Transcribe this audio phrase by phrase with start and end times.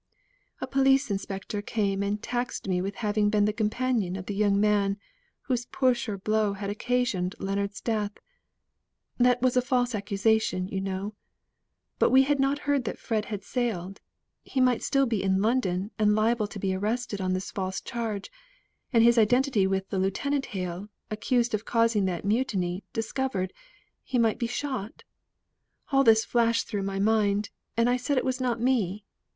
[0.59, 4.59] "A police inspector came and taxed me with having been a companion of the young
[4.59, 4.97] man,
[5.43, 8.13] whose push or blow had occasioned Leonards' death;
[9.19, 11.13] that was a false accusation, you know,
[11.99, 14.01] but we had not heard that Fred had sailed,
[14.41, 18.31] he might still be in London and liable to be arrested on this false charge,
[18.91, 23.53] and his identity with the Lieutenant Hale, accused of causing the mutiny, discovered,
[24.01, 25.03] he might be shot;
[25.91, 29.05] all this flashed through my mind, and I said it was not me.